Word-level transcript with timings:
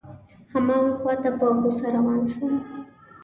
هماغه 0.53 0.91
خواته 0.99 1.29
په 1.39 1.45
غوسه 1.59 1.87
روان 1.95 2.21
شوم. 2.33 2.53